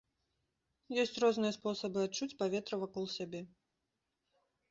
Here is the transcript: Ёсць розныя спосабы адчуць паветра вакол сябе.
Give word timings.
Ёсць 1.01 1.19
розныя 1.23 1.53
спосабы 1.57 1.99
адчуць 2.07 2.37
паветра 2.41 2.75
вакол 2.85 3.05
сябе. 3.19 3.41